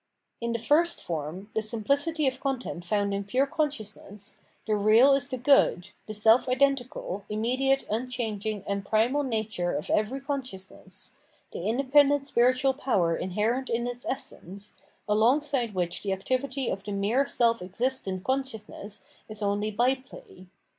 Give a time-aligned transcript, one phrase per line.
[0.41, 5.27] In the first form, the simplicity of content found in pure consciousness, the real is
[5.27, 11.11] the Good, the self identical, immediate, unchanging, and primal nature of every con sciousness,
[11.53, 14.73] the independent spiritual power inherent in its essence,
[15.07, 20.47] alongside which the activity of the mere self esistent consciousness is only by play.